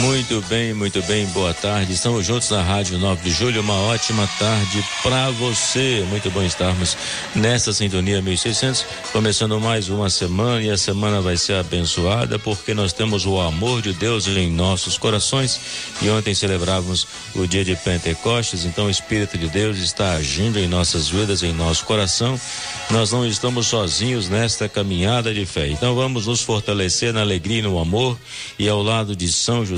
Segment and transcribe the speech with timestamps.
[0.00, 1.92] Muito bem, muito bem, boa tarde.
[1.92, 3.60] Estamos juntos na Rádio 9 de Julho.
[3.60, 6.04] Uma ótima tarde para você.
[6.08, 6.96] Muito bom estarmos
[7.34, 12.92] nessa sintonia 1600, começando mais uma semana e a semana vai ser abençoada porque nós
[12.92, 15.60] temos o amor de Deus em nossos corações.
[16.00, 20.66] E ontem celebrávamos o dia de Pentecostes, então o Espírito de Deus está agindo em
[20.66, 22.40] nossas vidas, em nosso coração.
[22.90, 25.68] Nós não estamos sozinhos nesta caminhada de fé.
[25.68, 28.18] Então vamos nos fortalecer na alegria e no amor
[28.58, 29.71] e ao lado de São José,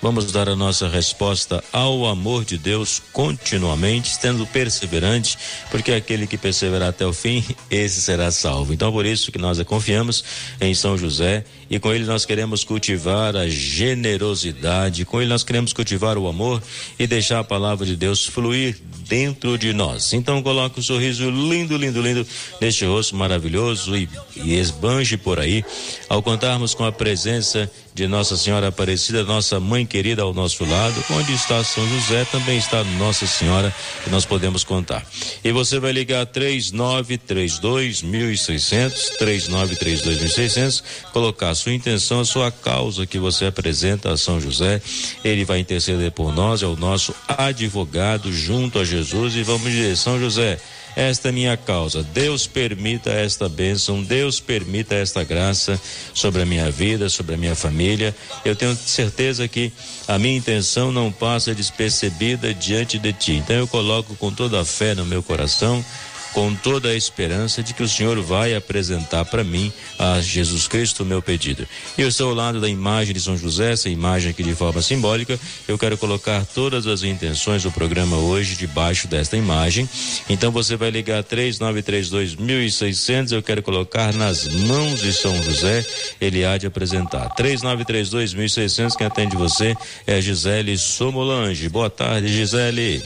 [0.00, 5.36] vamos dar a nossa resposta ao amor de Deus continuamente, sendo perseverante,
[5.70, 8.72] porque aquele que perseverar até o fim, esse será salvo.
[8.72, 10.24] Então por isso que nós confiamos
[10.60, 15.72] em São José e com ele nós queremos cultivar a generosidade, com ele nós queremos
[15.72, 16.62] cultivar o amor
[16.98, 20.12] e deixar a palavra de Deus fluir dentro de nós.
[20.12, 22.26] Então coloque um sorriso lindo, lindo, lindo
[22.60, 25.64] neste rosto maravilhoso e, e esbanje por aí
[26.08, 31.04] ao contarmos com a presença de Nossa Senhora Aparecida, nossa mãe querida ao nosso lado.
[31.10, 35.04] Onde está São José, também está Nossa Senhora, que nós podemos contar.
[35.42, 43.04] E você vai ligar 3932 1600, 3932 1600, colocar a sua intenção, a sua causa
[43.04, 44.80] que você apresenta a São José.
[45.24, 49.96] Ele vai interceder por nós, é o nosso advogado junto a Jesus e vamos dizer,
[49.96, 50.60] São José,
[50.98, 52.02] esta é minha causa.
[52.02, 55.80] Deus permita esta bênção, Deus permita esta graça
[56.12, 58.12] sobre a minha vida, sobre a minha família.
[58.44, 59.72] Eu tenho certeza que
[60.08, 63.34] a minha intenção não passa despercebida diante de ti.
[63.34, 65.84] Então eu coloco com toda a fé no meu coração
[66.32, 71.02] com toda a esperança de que o Senhor vai apresentar para mim a Jesus Cristo
[71.02, 71.66] o meu pedido.
[71.96, 75.38] Eu estou ao lado da imagem de São José, essa imagem aqui de forma simbólica.
[75.66, 79.88] Eu quero colocar todas as intenções do programa hoje debaixo desta imagem.
[80.28, 83.32] Então você vai ligar 3932 1600.
[83.32, 85.84] Eu quero colocar nas mãos de São José.
[86.20, 87.30] Ele há de apresentar.
[87.30, 88.96] 3932 1600.
[88.96, 89.74] Quem atende você
[90.06, 91.68] é Gisele Somolange.
[91.68, 93.02] Boa tarde, Gisele.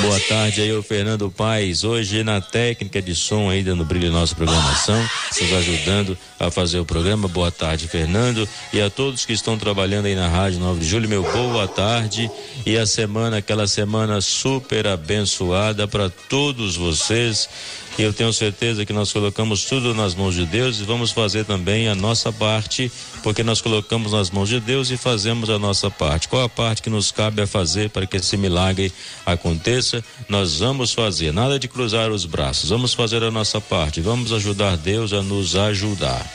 [0.00, 1.84] Boa tarde aí, o Fernando Paes.
[1.84, 5.00] Hoje na técnica de som aí, dando brilho na nossa programação,
[5.40, 7.28] nos ajudando a fazer o programa.
[7.28, 8.46] Boa tarde, Fernando.
[8.72, 12.30] E a todos que estão trabalhando aí na Rádio 9 de Julho, meu boa tarde.
[12.66, 17.48] E a semana, aquela semana super abençoada para todos vocês.
[17.96, 21.44] E eu tenho certeza que nós colocamos tudo nas mãos de Deus e vamos fazer
[21.44, 22.90] também a nossa parte,
[23.22, 26.26] porque nós colocamos nas mãos de Deus e fazemos a nossa parte.
[26.26, 28.92] Qual a parte que nos cabe a fazer para que esse milagre
[29.24, 30.04] aconteça?
[30.28, 34.76] Nós vamos fazer, nada de cruzar os braços, vamos fazer a nossa parte, vamos ajudar
[34.76, 36.28] Deus a nos ajudar.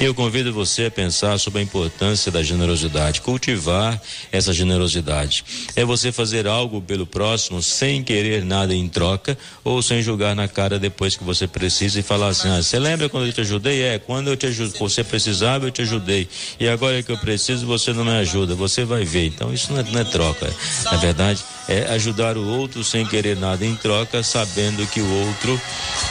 [0.00, 4.02] Eu convido você a pensar sobre a importância da generosidade, cultivar
[4.32, 5.44] essa generosidade.
[5.76, 10.48] É você fazer algo pelo próximo sem querer nada em troca ou sem julgar na
[10.48, 13.42] cara depois depois que você precisa e falar assim: ah, você lembra quando eu te
[13.42, 13.82] ajudei?
[13.82, 16.26] É, quando eu te ajudei, você precisava, eu te ajudei.
[16.58, 18.54] E agora que eu preciso, você não me ajuda.
[18.54, 19.26] Você vai ver.
[19.26, 20.50] Então isso não é, não é troca.
[20.84, 25.60] Na verdade, é ajudar o outro sem querer nada em troca, sabendo que o outro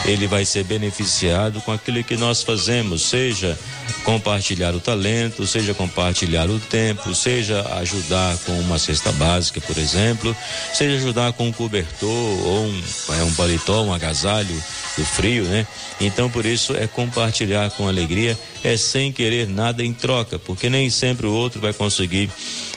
[0.05, 3.57] ele vai ser beneficiado com aquilo que nós fazemos, seja
[4.03, 10.35] compartilhar o talento, seja compartilhar o tempo, seja ajudar com uma cesta básica, por exemplo,
[10.73, 12.83] seja ajudar com um cobertor ou um,
[13.17, 14.55] é, um paletó, um agasalho
[14.97, 15.65] do frio, né?
[15.99, 20.89] Então por isso é compartilhar com alegria, é sem querer nada em troca, porque nem
[20.89, 22.29] sempre o outro vai conseguir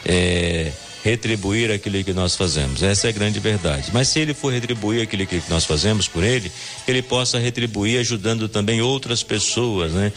[0.05, 0.72] é,
[1.03, 2.82] retribuir aquilo que nós fazemos.
[2.82, 3.91] Essa é a grande verdade.
[3.92, 6.50] Mas se ele for retribuir aquilo que nós fazemos por ele,
[6.86, 10.12] ele possa retribuir ajudando também outras pessoas, né?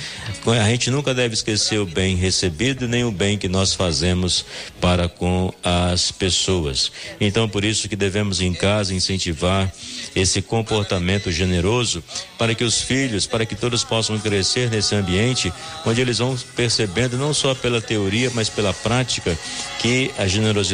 [0.46, 4.46] A gente nunca deve esquecer o bem recebido nem o bem que nós fazemos
[4.80, 6.92] para com as pessoas.
[7.20, 9.72] Então, por isso que devemos em casa incentivar
[10.16, 12.04] esse comportamento generoso
[12.38, 15.54] para que os filhos, para que todos possam crescer nesse ambiente
[15.86, 19.38] onde eles vão percebendo não só pela teoria, mas pela prática
[19.80, 20.71] que a generosidade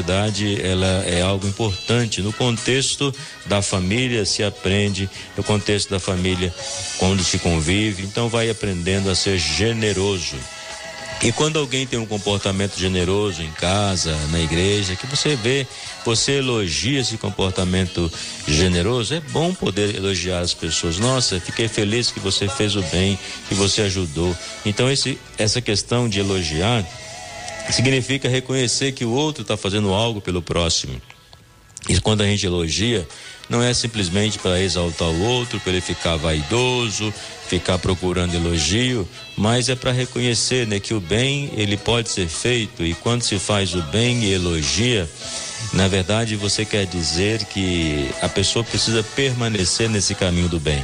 [0.62, 3.14] ela é algo importante no contexto
[3.46, 6.54] da família se aprende, no contexto da família
[6.98, 10.36] quando se convive, então vai aprendendo a ser generoso.
[11.22, 15.66] E quando alguém tem um comportamento generoso em casa, na igreja, que você vê,
[16.06, 18.12] você elogia esse comportamento
[18.48, 21.00] generoso, é bom poder elogiar as pessoas.
[21.00, 23.18] Nossa, fiquei feliz que você fez o bem,
[23.50, 24.36] que você ajudou.
[24.64, 26.86] Então esse, essa questão de elogiar
[27.74, 31.02] significa reconhecer que o outro está fazendo algo pelo próximo.
[31.88, 33.08] E quando a gente elogia,
[33.50, 37.14] não é simplesmente para exaltar o outro, para ele ficar vaidoso,
[37.48, 42.84] ficar procurando elogio, mas é para reconhecer né, que o bem ele pode ser feito
[42.84, 45.08] e quando se faz o bem e elogia,
[45.74, 50.84] Na verdade, você quer dizer que a pessoa precisa permanecer nesse caminho do bem.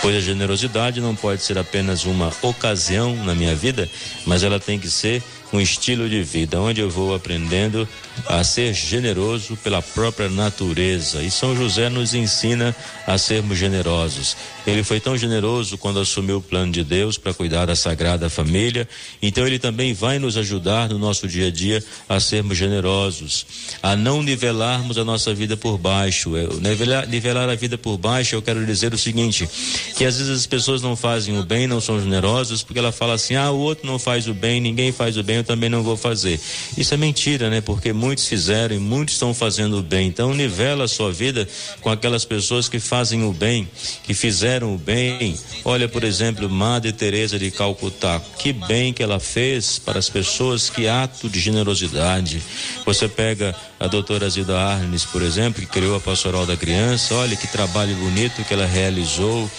[0.00, 3.88] Pois a generosidade não pode ser apenas uma ocasião na minha vida,
[4.24, 5.22] mas ela tem que ser
[5.54, 7.88] um estilo de vida, onde eu vou aprendendo
[8.26, 11.22] a ser generoso pela própria natureza.
[11.22, 12.74] E São José nos ensina
[13.06, 14.36] a sermos generosos.
[14.66, 18.88] Ele foi tão generoso quando assumiu o plano de Deus para cuidar da Sagrada Família,
[19.22, 23.46] então ele também vai nos ajudar no nosso dia a dia a sermos generosos,
[23.82, 26.30] a não nivelarmos a nossa vida por baixo.
[26.60, 29.48] Nivelar, nivelar a vida por baixo, eu quero dizer o seguinte:
[29.96, 33.14] que às vezes as pessoas não fazem o bem, não são generosas, porque ela fala
[33.14, 35.82] assim: ah, o outro não faz o bem, ninguém faz o bem, eu também não
[35.82, 36.40] vou fazer.
[36.76, 37.60] Isso é mentira, né?
[37.60, 40.08] Porque muitos fizeram e muitos estão fazendo o bem.
[40.08, 41.46] Então, nivela a sua vida
[41.82, 43.68] com aquelas pessoas que fazem o bem,
[44.02, 45.38] que fizeram o bem.
[45.64, 48.20] Olha, por exemplo, Madre Teresa de Calcutá.
[48.38, 52.42] Que bem que ela fez para as pessoas, que ato de generosidade.
[52.86, 57.14] Você pega a doutora Zida Arnes, por exemplo, que criou a Pastoral da Criança.
[57.14, 59.50] Olha que trabalho bonito que ela realizou,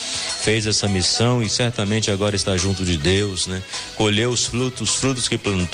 [0.42, 3.62] fez essa missão e certamente agora está junto de Deus, né?
[3.96, 5.65] Colheu os frutos, os frutos que plantou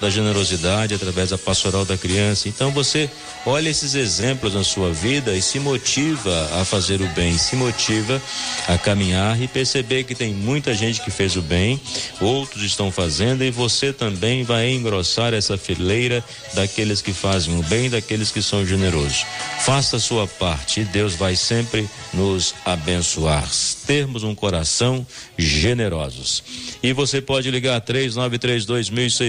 [0.00, 2.48] da generosidade através da Pastoral da Criança.
[2.48, 3.10] Então você
[3.44, 8.20] olha esses exemplos na sua vida e se motiva a fazer o bem, se motiva
[8.66, 11.80] a caminhar e perceber que tem muita gente que fez o bem,
[12.20, 16.24] outros estão fazendo e você também vai engrossar essa fileira
[16.54, 19.24] daqueles que fazem o bem daqueles que são generosos.
[19.60, 23.48] Faça a sua parte e Deus vai sempre nos abençoar.
[23.86, 25.06] Termos um coração
[25.36, 26.42] generosos.
[26.82, 27.76] E você pode ligar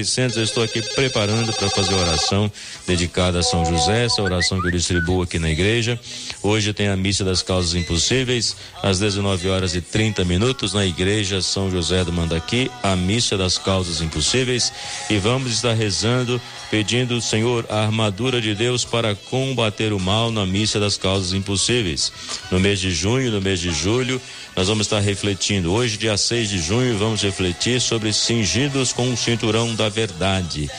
[0.02, 0.38] 3932.600.
[0.38, 2.52] Eu estou aqui preparando para fazer oração
[2.88, 6.00] dedicada a São José, essa oração que eu distribuo aqui na igreja.
[6.42, 11.42] Hoje tem a missa das causas impossíveis, às 19 horas e 30 minutos, na igreja
[11.42, 14.72] São José do Mandaqui, a missa das causas impossíveis.
[15.10, 20.46] E vamos estar rezando pedindo, Senhor, a armadura de Deus para combater o mal na
[20.46, 22.12] missa das causas impossíveis.
[22.52, 24.22] No mês de junho, no mês de julho,
[24.60, 25.72] nós vamos estar refletindo.
[25.72, 30.70] Hoje, dia 6 de junho, vamos refletir sobre cingidos com o cinturão da verdade.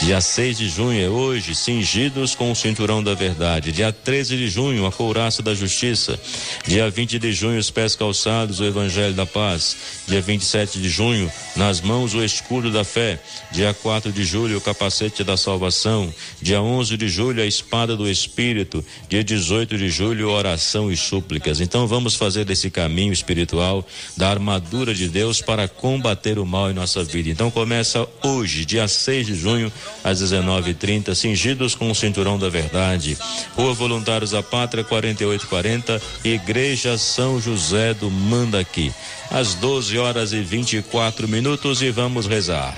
[0.00, 3.72] Dia 6 de junho é hoje, cingidos com o cinturão da verdade.
[3.72, 6.18] Dia 13 de junho, a couraça da justiça.
[6.66, 9.76] Dia 20 de junho, os pés calçados, o evangelho da paz.
[10.06, 13.20] Dia 27 de junho, nas mãos o escudo da fé.
[13.50, 16.14] Dia 4 de julho, o capacete da salvação.
[16.40, 18.82] Dia 11 de julho, a espada do espírito.
[19.10, 21.60] Dia 18 de julho, oração e súplicas.
[21.60, 23.86] Então vamos fazer desse caminho espiritual
[24.16, 27.28] da armadura de Deus para combater o mal em nossa vida.
[27.28, 29.72] Então começa hoje, dia 6 de junho,
[30.02, 33.16] às 19h30, cingidos com o cinturão da verdade.
[33.56, 38.92] Rua Voluntários da Pátria, 4840, Igreja São José do Mandaqui.
[39.30, 42.74] Às 12 horas e 24 minutos e vamos rezar.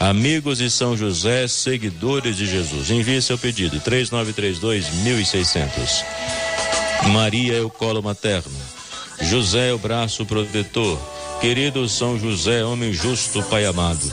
[0.00, 6.04] Amigos de São José, seguidores de Jesus, envie seu pedido 3932 1600.
[7.12, 8.50] Maria é o colo materno.
[9.20, 10.98] José é o braço protetor.
[11.40, 14.12] Querido São José, homem justo, Pai amado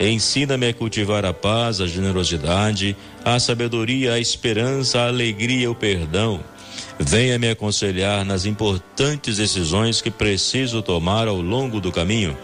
[0.00, 6.40] Ensina-me a cultivar a paz, a generosidade, a sabedoria, a esperança, a alegria, o perdão.
[7.04, 12.36] Venha me aconselhar nas importantes decisões que preciso tomar ao longo do caminho.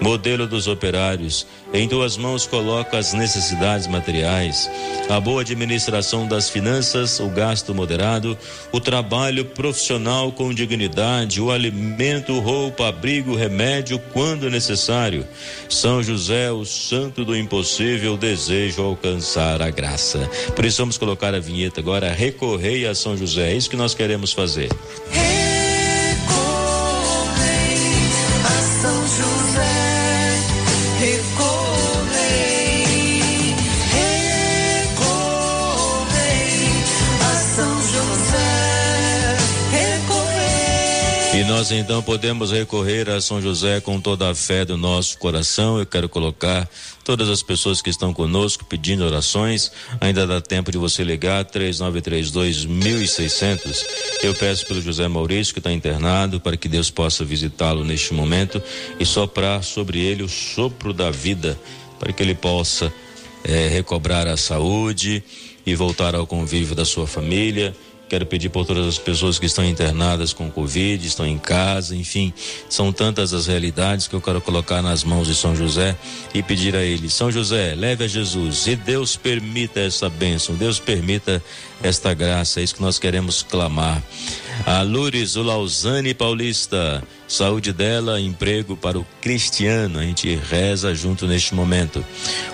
[0.00, 4.68] Modelo dos operários, em tuas mãos coloca as necessidades materiais,
[5.08, 8.36] a boa administração das finanças, o gasto moderado,
[8.72, 15.26] o trabalho profissional com dignidade, o alimento, roupa, abrigo, remédio quando necessário.
[15.68, 20.28] São José, o santo do impossível, desejo alcançar a graça.
[20.82, 23.52] Vamos colocar a vinheta agora, recorrei a São José.
[23.52, 24.01] É isso que nós queremos
[24.32, 24.68] fazer.
[31.02, 31.31] E
[41.62, 45.78] nós então podemos recorrer a São José com toda a fé do nosso coração.
[45.78, 46.68] Eu quero colocar
[47.04, 49.70] todas as pessoas que estão conosco pedindo orações.
[50.00, 53.86] Ainda dá tempo de você ligar 3932 1600.
[54.24, 58.60] Eu peço pelo José Maurício que está internado para que Deus possa visitá-lo neste momento
[58.98, 61.56] e soprar sobre ele o sopro da vida
[61.96, 62.92] para que ele possa
[63.44, 65.22] é, recobrar a saúde
[65.64, 67.72] e voltar ao convívio da sua família
[68.12, 72.30] Quero pedir por todas as pessoas que estão internadas com Covid, estão em casa, enfim,
[72.68, 75.96] são tantas as realidades que eu quero colocar nas mãos de São José
[76.34, 80.78] e pedir a ele: São José, leve a Jesus e Deus permita essa bênção, Deus
[80.78, 81.42] permita
[81.82, 84.02] esta graça, é isso que nós queremos clamar.
[84.66, 89.98] A Loures, o Lausanne Paulista, saúde dela, emprego para o Cristiano.
[89.98, 92.04] A gente reza junto neste momento.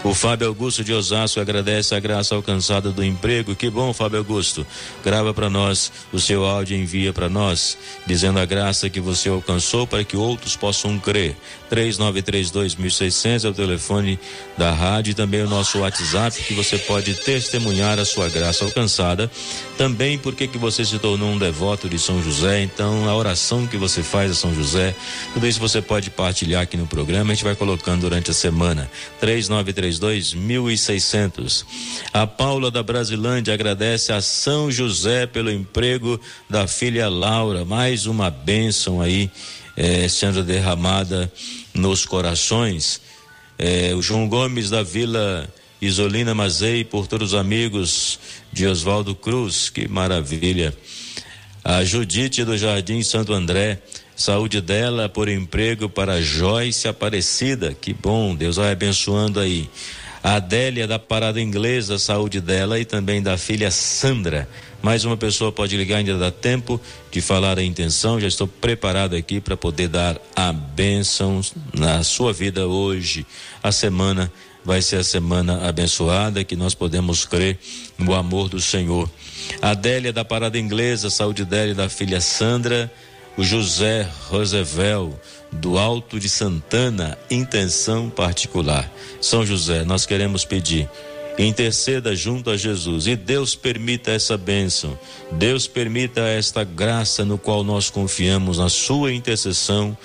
[0.04, 3.56] O Fábio Augusto de Osasco agradece a graça alcançada do emprego.
[3.56, 4.66] Que bom, Fábio Augusto.
[5.04, 9.28] Grava para nós o seu áudio e envia para nós, dizendo a graça que você
[9.28, 11.36] alcançou para que outros possam crer.
[11.70, 14.18] 3932.600 é o telefone
[14.56, 19.17] da rádio e também o nosso WhatsApp que você pode testemunhar a sua graça alcançada.
[19.76, 22.62] Também porque que você se tornou um devoto de São José.
[22.62, 24.94] Então, a oração que você faz a São José.
[25.32, 28.90] Tudo isso você pode partilhar aqui no programa, a gente vai colocando durante a semana.
[29.20, 31.66] 3932 1600.
[32.12, 37.64] A Paula da Brasilândia agradece a São José pelo emprego da filha Laura.
[37.64, 39.30] Mais uma bênção aí,
[39.76, 41.32] eh, sendo derramada
[41.74, 43.00] nos corações.
[43.58, 45.48] Eh, o João Gomes da Vila
[45.80, 48.18] Isolina Mazei, por todos os amigos
[48.52, 50.74] de Oswaldo Cruz, que maravilha.
[51.62, 53.80] A Judite do Jardim Santo André,
[54.18, 57.72] Saúde dela por emprego para Joyce Aparecida.
[57.72, 59.70] Que bom, Deus vai abençoando aí.
[60.24, 64.48] A Adélia da Parada Inglesa, saúde dela e também da filha Sandra.
[64.82, 66.80] Mais uma pessoa pode ligar, ainda dá tempo
[67.12, 68.18] de falar a intenção.
[68.18, 71.40] Já estou preparado aqui para poder dar a bênção
[71.72, 73.24] na sua vida hoje.
[73.62, 74.32] A semana
[74.68, 77.58] vai ser a semana abençoada, que nós podemos crer
[77.96, 79.10] no amor do Senhor.
[79.62, 82.92] A Adélia da Parada Inglesa, saúde dela e da filha Sandra.
[83.38, 85.18] O José Rosevel,
[85.50, 88.92] do Alto de Santana, intenção particular.
[89.22, 90.86] São José, nós queremos pedir,
[91.38, 93.06] interceda junto a Jesus.
[93.06, 94.98] E Deus permita essa bênção,
[95.32, 99.96] Deus permita esta graça no qual nós confiamos na Sua intercessão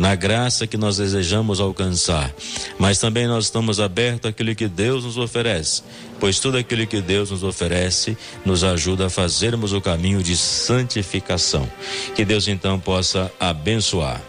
[0.00, 2.34] na graça que nós desejamos alcançar.
[2.78, 5.82] Mas também nós estamos abertos àquilo que Deus nos oferece,
[6.18, 11.70] pois tudo aquilo que Deus nos oferece nos ajuda a fazermos o caminho de santificação.
[12.16, 14.22] Que Deus então possa abençoar.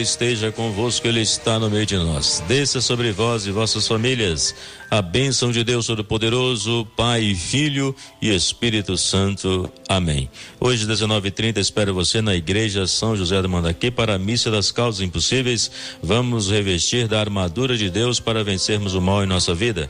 [0.00, 2.42] Esteja convosco, Ele está no meio de nós.
[2.48, 4.54] Desça sobre vós e vossas famílias
[4.90, 9.70] a bênção de Deus Todo-Poderoso, Pai, Filho e Espírito Santo.
[9.88, 10.28] Amém.
[10.58, 15.00] Hoje, 19h30, espero você na Igreja São José do Mandaqui para a Missa das Causas
[15.00, 15.70] Impossíveis.
[16.02, 19.88] Vamos revestir da armadura de Deus para vencermos o mal em nossa vida.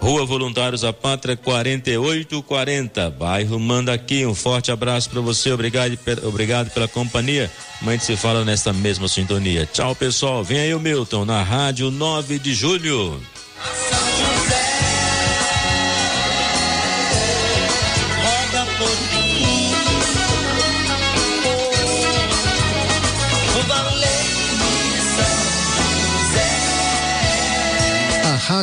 [0.00, 4.24] Rua Voluntários da Pátria 4840, bairro Manda aqui.
[4.24, 7.50] Um forte abraço para você, obrigado, obrigado pela companhia.
[7.82, 9.68] Amanhã se fala nesta mesma sintonia.
[9.72, 10.44] Tchau, pessoal.
[10.44, 13.20] Vem aí o Milton na Rádio 9 de Julho.